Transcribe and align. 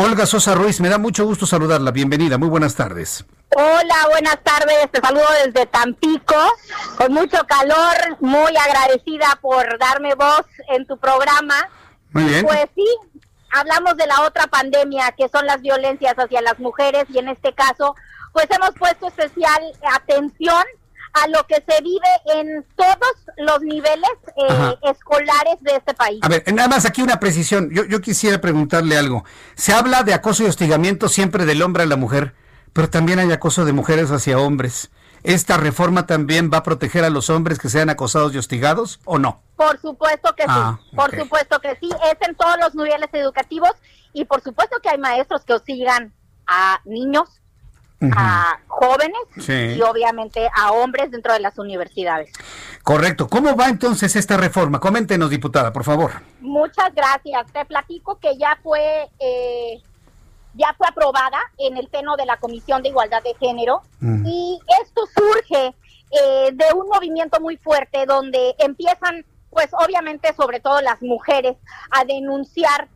Olga 0.00 0.26
Sosa 0.26 0.54
Ruiz, 0.54 0.80
me 0.80 0.88
da 0.88 0.96
mucho 0.96 1.24
gusto 1.24 1.44
saludarla. 1.44 1.90
Bienvenida, 1.90 2.38
muy 2.38 2.48
buenas 2.48 2.76
tardes. 2.76 3.24
Hola, 3.56 3.96
buenas 4.08 4.38
tardes. 4.44 4.88
Te 4.92 5.00
saludo 5.00 5.26
desde 5.44 5.66
Tampico, 5.66 6.36
con 6.96 7.12
mucho 7.12 7.38
calor, 7.48 8.16
muy 8.20 8.56
agradecida 8.56 9.36
por 9.42 9.76
darme 9.80 10.14
voz 10.14 10.46
en 10.68 10.86
tu 10.86 10.96
programa. 10.98 11.68
Muy 12.12 12.22
bien. 12.22 12.46
Pues 12.46 12.66
sí, 12.76 12.86
hablamos 13.50 13.96
de 13.96 14.06
la 14.06 14.20
otra 14.20 14.46
pandemia, 14.46 15.12
que 15.18 15.28
son 15.30 15.46
las 15.46 15.60
violencias 15.62 16.14
hacia 16.14 16.42
las 16.42 16.60
mujeres, 16.60 17.06
y 17.08 17.18
en 17.18 17.26
este 17.26 17.52
caso, 17.52 17.96
pues 18.32 18.46
hemos 18.50 18.70
puesto 18.78 19.08
especial 19.08 19.60
atención 19.96 20.62
a 21.14 21.26
lo 21.26 21.44
que 21.48 21.56
se 21.56 21.82
vive 21.82 22.40
en 22.40 22.64
todos 22.76 23.16
los 23.38 23.60
niveles 23.62 24.10
eh, 24.36 24.74
escolares 24.90 25.60
de 25.60 25.76
este 25.76 25.94
país. 25.94 26.18
A 26.22 26.28
ver, 26.28 26.44
nada 26.52 26.68
más 26.68 26.84
aquí 26.84 27.02
una 27.02 27.20
precisión. 27.20 27.70
Yo, 27.72 27.84
yo 27.84 28.00
quisiera 28.00 28.40
preguntarle 28.40 28.98
algo. 28.98 29.24
Se 29.54 29.72
habla 29.72 30.02
de 30.02 30.14
acoso 30.14 30.42
y 30.42 30.46
hostigamiento 30.46 31.08
siempre 31.08 31.44
del 31.46 31.62
hombre 31.62 31.84
a 31.84 31.86
la 31.86 31.96
mujer, 31.96 32.34
pero 32.72 32.90
también 32.90 33.18
hay 33.18 33.30
acoso 33.32 33.64
de 33.64 33.72
mujeres 33.72 34.10
hacia 34.10 34.38
hombres. 34.38 34.90
¿Esta 35.24 35.56
reforma 35.56 36.06
también 36.06 36.48
va 36.52 36.58
a 36.58 36.62
proteger 36.62 37.04
a 37.04 37.10
los 37.10 37.28
hombres 37.28 37.58
que 37.58 37.68
sean 37.68 37.90
acosados 37.90 38.32
y 38.34 38.38
hostigados 38.38 39.00
o 39.04 39.18
no? 39.18 39.42
Por 39.56 39.80
supuesto 39.80 40.32
que 40.36 40.44
Ah, 40.46 40.78
sí, 40.90 40.94
por 40.96 41.08
ok. 41.12 41.20
supuesto 41.22 41.60
que 41.60 41.76
sí, 41.80 41.88
es 41.90 42.28
en 42.28 42.36
todos 42.36 42.56
los 42.60 42.74
niveles 42.76 43.08
educativos 43.12 43.72
y 44.12 44.24
por 44.26 44.42
supuesto 44.42 44.76
que 44.80 44.88
hay 44.90 44.98
maestros 44.98 45.44
que 45.44 45.54
hostigan 45.54 46.12
a 46.46 46.80
niños, 46.84 47.40
a 48.12 48.60
jóvenes 48.68 49.18
Sí. 49.38 49.74
y 49.76 49.82
obviamente 49.82 50.48
a 50.54 50.70
hombres 50.72 51.10
dentro 51.10 51.32
de 51.32 51.40
las 51.40 51.58
universidades. 51.58 52.32
Correcto. 52.84 53.28
¿Cómo 53.28 53.56
va 53.56 53.68
entonces 53.68 54.14
esta 54.16 54.36
reforma? 54.36 54.78
Coméntenos, 54.78 55.30
diputada, 55.30 55.72
por 55.72 55.84
favor. 55.84 56.12
Muchas 56.40 56.94
gracias. 56.94 57.52
Te 57.52 57.64
platico 57.64 58.18
que 58.20 58.36
ya 58.38 58.56
fue 58.62 59.08
eh, 59.18 59.82
ya 60.54 60.74
fue 60.78 60.86
aprobada 60.88 61.38
en 61.58 61.76
el 61.76 61.88
seno 61.90 62.16
de 62.16 62.26
la 62.26 62.36
Comisión 62.38 62.82
de 62.82 62.88
Igualdad 62.88 63.22
de 63.22 63.34
Género 63.34 63.82
Mm. 64.00 64.26
y 64.26 64.60
esto 64.82 65.02
surge 65.14 65.74
eh, 66.10 66.50
de 66.52 66.64
un 66.74 66.88
movimiento 66.88 67.38
muy 67.40 67.56
fuerte 67.58 68.06
donde 68.06 68.54
empiezan, 68.58 69.26
pues 69.50 69.68
obviamente 69.72 70.32
sobre 70.34 70.58
todo 70.60 70.80
las 70.80 71.02
mujeres, 71.02 71.56
a 71.90 72.04
denunciar 72.04 72.88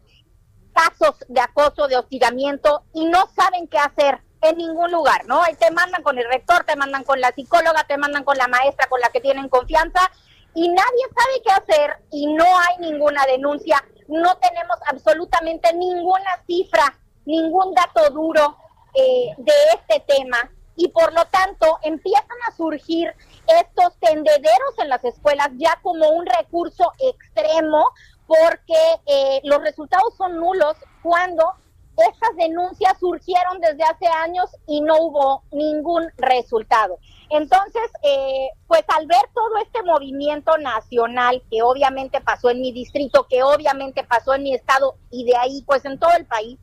casos 0.72 1.16
de 1.28 1.40
acoso, 1.40 1.88
de 1.88 1.96
hostigamiento 1.98 2.82
y 2.94 3.04
no 3.06 3.28
saben 3.36 3.66
qué 3.68 3.78
hacer 3.78 4.20
en 4.42 4.56
ningún 4.56 4.90
lugar, 4.90 5.24
¿no? 5.26 5.42
Ahí 5.42 5.54
te 5.54 5.70
mandan 5.70 6.02
con 6.02 6.18
el 6.18 6.28
rector, 6.28 6.64
te 6.64 6.76
mandan 6.76 7.04
con 7.04 7.20
la 7.20 7.32
psicóloga, 7.32 7.84
te 7.84 7.96
mandan 7.96 8.24
con 8.24 8.36
la 8.36 8.48
maestra 8.48 8.88
con 8.88 9.00
la 9.00 9.08
que 9.10 9.20
tienen 9.20 9.48
confianza 9.48 10.10
y 10.54 10.68
nadie 10.68 11.04
sabe 11.16 11.42
qué 11.44 11.52
hacer 11.52 11.96
y 12.10 12.26
no 12.34 12.44
hay 12.44 12.78
ninguna 12.78 13.24
denuncia, 13.26 13.82
no 14.08 14.36
tenemos 14.38 14.76
absolutamente 14.86 15.72
ninguna 15.72 16.42
cifra, 16.46 16.98
ningún 17.24 17.72
dato 17.74 18.10
duro 18.10 18.56
eh, 18.94 19.32
de 19.38 19.52
este 19.74 20.00
tema 20.00 20.50
y 20.76 20.88
por 20.88 21.12
lo 21.12 21.24
tanto 21.26 21.78
empiezan 21.82 22.36
a 22.48 22.56
surgir 22.56 23.14
estos 23.60 23.96
tendederos 24.00 24.78
en 24.78 24.88
las 24.88 25.04
escuelas 25.04 25.48
ya 25.56 25.78
como 25.82 26.08
un 26.08 26.26
recurso 26.26 26.92
extremo 26.98 27.90
porque 28.26 29.00
eh, 29.06 29.40
los 29.44 29.62
resultados 29.62 30.16
son 30.16 30.36
nulos 30.36 30.76
cuando 31.02 31.54
esas 31.96 32.36
denuncias 32.36 32.98
surgieron 32.98 33.60
desde 33.60 33.84
hace 33.84 34.06
años 34.06 34.50
y 34.66 34.80
no 34.80 34.96
hubo 34.96 35.42
ningún 35.52 36.04
resultado. 36.16 36.98
Entonces, 37.30 37.82
eh, 38.02 38.48
pues 38.66 38.82
al 38.88 39.06
ver 39.06 39.22
todo 39.34 39.56
este 39.64 39.82
movimiento 39.82 40.56
nacional 40.58 41.42
que 41.50 41.62
obviamente 41.62 42.20
pasó 42.20 42.50
en 42.50 42.60
mi 42.60 42.72
distrito, 42.72 43.26
que 43.28 43.42
obviamente 43.42 44.04
pasó 44.04 44.34
en 44.34 44.42
mi 44.42 44.54
estado 44.54 44.96
y 45.10 45.24
de 45.24 45.36
ahí 45.36 45.62
pues 45.66 45.84
en 45.84 45.98
todo 45.98 46.12
el 46.16 46.26
país, 46.26 46.58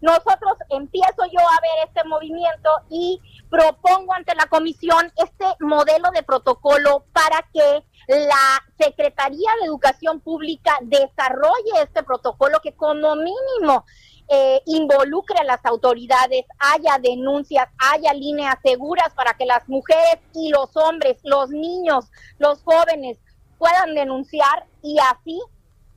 nosotros 0.00 0.56
empiezo 0.70 1.24
yo 1.30 1.40
a 1.40 1.60
ver 1.60 1.88
este 1.88 2.08
movimiento 2.08 2.70
y 2.88 3.20
propongo 3.50 4.14
ante 4.14 4.34
la 4.34 4.46
comisión 4.46 5.12
este 5.16 5.44
modelo 5.60 6.10
de 6.14 6.22
protocolo 6.22 7.04
para 7.12 7.46
que 7.52 7.84
la 8.08 8.64
Secretaría 8.78 9.50
de 9.60 9.66
Educación 9.66 10.20
Pública 10.20 10.78
desarrolle 10.82 11.82
este 11.82 12.02
protocolo 12.02 12.60
que 12.60 12.74
como 12.74 13.14
mínimo 13.14 13.84
eh, 14.32 14.62
involucre 14.66 15.40
a 15.40 15.44
las 15.44 15.64
autoridades, 15.64 16.44
haya 16.60 16.98
denuncias, 17.02 17.68
haya 17.78 18.14
líneas 18.14 18.56
seguras 18.62 19.12
para 19.14 19.34
que 19.34 19.44
las 19.44 19.68
mujeres 19.68 20.20
y 20.34 20.50
los 20.50 20.76
hombres, 20.76 21.18
los 21.24 21.50
niños, 21.50 22.06
los 22.38 22.62
jóvenes 22.62 23.18
puedan 23.58 23.92
denunciar 23.94 24.66
y 24.82 24.98
así 25.00 25.40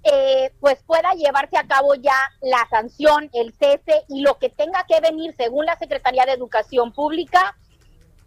eh, 0.03 0.51
pues 0.59 0.81
pueda 0.83 1.13
llevarse 1.13 1.57
a 1.57 1.67
cabo 1.67 1.93
ya 1.93 2.15
la 2.41 2.67
sanción, 2.71 3.29
el 3.33 3.53
cese 3.53 4.03
y 4.09 4.21
lo 4.21 4.39
que 4.39 4.49
tenga 4.49 4.83
que 4.87 4.99
venir 4.99 5.35
según 5.37 5.67
la 5.67 5.77
Secretaría 5.77 6.25
de 6.25 6.31
Educación 6.31 6.91
Pública 6.91 7.55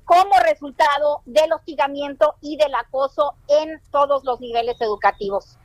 como 0.05 0.38
resultado 0.38 1.23
del 1.27 1.53
hostigamiento 1.53 2.37
y 2.41 2.56
del 2.56 2.75
acoso 2.77 3.34
en 3.49 3.83
todos 3.91 4.23
los 4.25 4.41
niveles 4.41 4.81
educativos. 4.81 5.59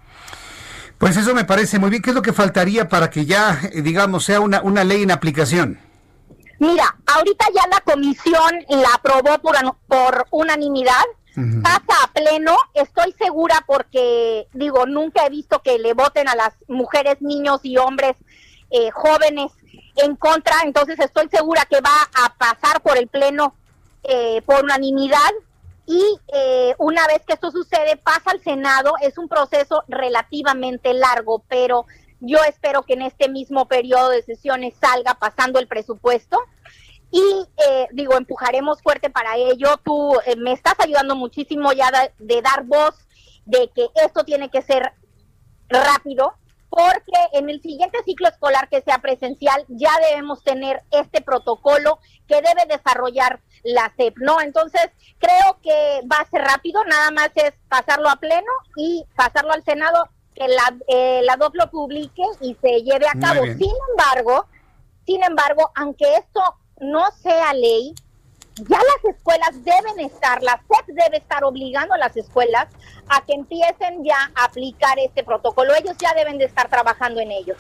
Pues 1.02 1.18
eso 1.18 1.34
me 1.34 1.46
parece 1.46 1.80
muy 1.80 1.90
bien. 1.90 2.04
¿Qué 2.04 2.12
es 2.12 2.16
lo 2.16 2.22
que 2.22 2.32
faltaría 2.32 2.88
para 2.88 3.10
que 3.10 3.26
ya, 3.26 3.60
eh, 3.74 3.82
digamos, 3.82 4.24
sea 4.24 4.40
una, 4.40 4.62
una 4.62 4.84
ley 4.84 5.02
en 5.02 5.10
aplicación? 5.10 5.80
Mira, 6.60 6.96
ahorita 7.08 7.46
ya 7.56 7.68
la 7.72 7.82
comisión 7.82 8.52
la 8.70 8.90
aprobó 8.94 9.40
por, 9.40 9.56
por 9.88 10.28
unanimidad, 10.30 11.04
pasa 11.64 12.04
a 12.04 12.14
pleno, 12.14 12.56
estoy 12.76 13.16
segura 13.18 13.64
porque, 13.66 14.48
digo, 14.54 14.86
nunca 14.86 15.26
he 15.26 15.30
visto 15.32 15.64
que 15.64 15.80
le 15.80 15.96
voten 15.96 16.28
a 16.28 16.36
las 16.36 16.54
mujeres, 16.68 17.20
niños 17.20 17.62
y 17.64 17.78
hombres 17.78 18.16
eh, 18.70 18.92
jóvenes 18.92 19.52
en 19.96 20.16
contra, 20.16 20.58
entonces 20.66 21.00
estoy 21.00 21.28
segura 21.30 21.66
que 21.68 21.82
va 21.82 22.10
a 22.14 22.36
pasar 22.36 22.82
por 22.82 22.96
el 23.00 23.08
pleno 23.08 23.56
eh, 24.04 24.44
por 24.46 24.64
unanimidad 24.64 25.32
y 25.92 26.18
eh, 26.34 26.74
una 26.78 27.06
vez 27.08 27.22
que 27.26 27.34
esto 27.34 27.52
sucede 27.52 27.98
pasa 27.98 28.32
al 28.32 28.42
Senado, 28.42 28.94
es 29.02 29.18
un 29.18 29.28
proceso 29.28 29.84
relativamente 29.90 30.94
largo, 30.94 31.44
pero 31.50 31.86
yo 32.22 32.38
espero 32.48 32.84
que 32.84 32.94
en 32.94 33.02
este 33.02 33.28
mismo 33.28 33.68
periodo 33.68 34.10
de 34.10 34.24
sesiones 34.24 34.74
salga 34.80 35.16
pasando 35.16 35.60
el 35.60 35.68
presupuesto 35.68 36.40
y 37.12 37.22
eh, 37.68 37.88
digo, 37.92 38.16
empujaremos 38.16 38.82
fuerte 38.82 39.10
para 39.10 39.36
ello. 39.36 39.76
Tú 39.84 40.14
eh, 40.26 40.38
me 40.38 40.54
estás 40.54 40.76
ayudando 40.80 41.18
muchísimo 41.18 41.74
ya 41.74 41.92
de, 41.92 42.14
de 42.26 42.42
dar 42.42 42.64
voz 42.64 42.96
de 43.46 43.70
que 43.76 43.90
esto 43.96 44.24
tiene 44.24 44.50
que 44.50 44.62
ser 44.62 44.94
rápido, 45.68 46.36
porque 46.70 47.12
en 47.34 47.50
el 47.50 47.62
siguiente 47.62 48.02
ciclo 48.06 48.30
escolar 48.30 48.70
que 48.70 48.82
sea 48.82 49.00
presencial 49.00 49.66
ya 49.68 49.92
debemos 50.08 50.42
tener 50.42 50.84
este 50.92 51.20
protocolo 51.20 52.00
que 52.30 52.36
debe 52.36 52.66
desarrollar 52.70 53.42
la 53.64 53.92
SEP, 53.98 54.18
¿no? 54.18 54.42
Entonces, 54.42 54.90
creo 55.20 55.60
que 55.62 56.02
va 56.12 56.18
a 56.18 56.30
ser 56.30 56.42
rápido, 56.42 56.84
nada 56.86 57.12
más 57.12 57.30
es 57.36 57.54
pasarlo 57.70 58.10
a 58.10 58.16
pleno 58.18 58.52
y 58.76 59.06
pasarlo 59.16 59.54
al 59.54 59.64
Senado, 59.64 60.10
que 60.34 60.48
la, 60.48 60.76
eh, 60.88 61.22
la 61.24 61.38
lo 61.38 61.70
publique 61.70 62.24
y 62.40 62.56
se 62.62 62.82
lleve 62.84 63.08
a 63.08 63.20
cabo. 63.20 63.44
Sin 63.44 63.74
embargo, 63.92 64.48
sin 65.06 65.24
embargo, 65.24 65.72
aunque 65.76 66.16
esto 66.16 66.42
no 66.80 67.12
sea 67.12 67.54
ley, 67.54 67.94
ya 68.68 68.78
las 68.78 69.16
escuelas 69.16 69.50
deben 69.64 70.00
estar, 70.00 70.42
la 70.44 70.60
SEP 70.68 70.88
debe 70.88 71.18
estar 71.18 71.44
obligando 71.44 71.94
a 71.94 71.98
las 71.98 72.16
escuelas 72.16 72.68
a 73.08 73.22
que 73.22 73.34
empiecen 73.34 74.04
ya 74.04 74.32
a 74.36 74.46
aplicar 74.46 74.98
este 75.00 75.24
protocolo. 75.24 75.74
Ellos 75.76 75.96
ya 75.98 76.14
deben 76.14 76.38
de 76.38 76.46
estar 76.46 76.70
trabajando 76.70 77.20
en 77.20 77.32
ello. 77.32 77.56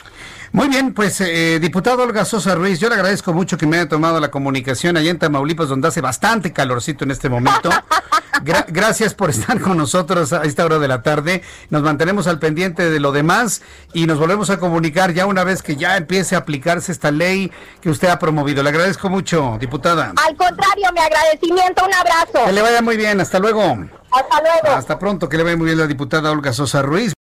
Muy 0.51 0.67
bien, 0.67 0.93
pues 0.93 1.21
eh, 1.21 1.59
diputado 1.59 2.03
Olga 2.03 2.25
Sosa 2.25 2.55
Ruiz, 2.55 2.79
yo 2.79 2.89
le 2.89 2.95
agradezco 2.95 3.33
mucho 3.33 3.57
que 3.57 3.65
me 3.65 3.77
haya 3.77 3.89
tomado 3.89 4.19
la 4.19 4.31
comunicación 4.31 4.97
allá 4.97 5.09
en 5.09 5.19
Tamaulipas, 5.19 5.69
donde 5.69 5.87
hace 5.87 6.01
bastante 6.01 6.53
calorcito 6.53 7.03
en 7.03 7.11
este 7.11 7.29
momento. 7.29 7.69
Gra- 8.43 8.65
gracias 8.67 9.13
por 9.13 9.29
estar 9.29 9.59
con 9.61 9.77
nosotros 9.77 10.33
a 10.33 10.43
esta 10.43 10.65
hora 10.65 10.79
de 10.79 10.87
la 10.87 11.01
tarde. 11.03 11.41
Nos 11.69 11.83
mantenemos 11.83 12.27
al 12.27 12.39
pendiente 12.39 12.89
de 12.89 12.99
lo 12.99 13.11
demás 13.11 13.61
y 13.93 14.05
nos 14.07 14.19
volvemos 14.19 14.49
a 14.49 14.57
comunicar 14.59 15.13
ya 15.13 15.25
una 15.25 15.43
vez 15.43 15.61
que 15.61 15.75
ya 15.75 15.97
empiece 15.97 16.35
a 16.35 16.39
aplicarse 16.39 16.91
esta 16.91 17.11
ley 17.11 17.51
que 17.81 17.89
usted 17.89 18.09
ha 18.09 18.19
promovido. 18.19 18.63
Le 18.63 18.69
agradezco 18.69 19.09
mucho, 19.09 19.57
diputada. 19.59 20.13
Al 20.27 20.35
contrario, 20.35 20.87
mi 20.93 20.99
agradecimiento, 20.99 21.85
un 21.85 21.93
abrazo. 21.93 22.45
Que 22.45 22.51
le 22.51 22.61
vaya 22.61 22.81
muy 22.81 22.97
bien, 22.97 23.19
hasta 23.21 23.39
luego. 23.39 23.61
Hasta 23.61 24.41
luego. 24.41 24.77
Hasta 24.77 24.99
pronto, 24.99 25.29
que 25.29 25.37
le 25.37 25.43
vaya 25.43 25.57
muy 25.57 25.67
bien 25.67 25.77
la 25.77 25.87
diputada 25.87 26.31
Olga 26.31 26.51
Sosa 26.53 26.81
Ruiz. 26.81 27.13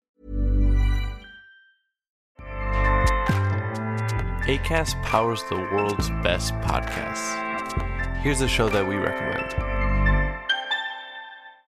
ACAST 4.49 4.97
powers 5.03 5.45
the 5.49 5.55
world's 5.73 6.11
best 6.23 6.55
podcasts. 6.63 7.37
Here's 8.23 8.41
a 8.41 8.49
show 8.49 8.69
that 8.69 8.87
we 8.87 8.97
recommend. 8.97 9.70